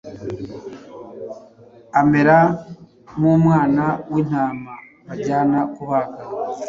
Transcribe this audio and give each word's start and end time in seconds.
amera 1.99 2.37
nk’umwana 3.15 3.83
w’intama 4.11 4.73
bajyana 5.05 5.59
kubaga, 5.73 6.21